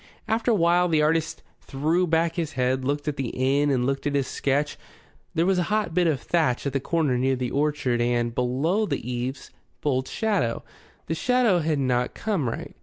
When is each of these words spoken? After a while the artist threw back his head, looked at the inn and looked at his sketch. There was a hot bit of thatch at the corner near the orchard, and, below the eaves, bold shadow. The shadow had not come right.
After 0.27 0.49
a 0.49 0.55
while 0.55 0.87
the 0.87 1.03
artist 1.03 1.43
threw 1.59 2.07
back 2.07 2.33
his 2.33 2.53
head, 2.53 2.83
looked 2.83 3.07
at 3.07 3.17
the 3.17 3.29
inn 3.35 3.69
and 3.69 3.85
looked 3.85 4.07
at 4.07 4.15
his 4.15 4.25
sketch. 4.25 4.75
There 5.35 5.45
was 5.45 5.59
a 5.59 5.69
hot 5.69 5.93
bit 5.93 6.07
of 6.07 6.19
thatch 6.19 6.65
at 6.65 6.73
the 6.73 6.79
corner 6.79 7.19
near 7.19 7.35
the 7.35 7.51
orchard, 7.51 8.01
and, 8.01 8.33
below 8.33 8.87
the 8.87 9.07
eaves, 9.07 9.51
bold 9.79 10.07
shadow. 10.07 10.63
The 11.05 11.13
shadow 11.13 11.59
had 11.59 11.77
not 11.77 12.15
come 12.15 12.49
right. 12.49 12.75